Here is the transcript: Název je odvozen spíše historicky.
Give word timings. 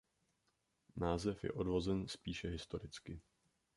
Název 0.95 1.43
je 1.43 1.51
odvozen 1.51 2.07
spíše 2.07 2.47
historicky. 2.47 3.21